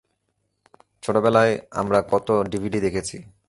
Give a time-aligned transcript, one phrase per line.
[1.03, 3.17] ছোটবেলায় আমরা কত ডিভিডি দেখেছি?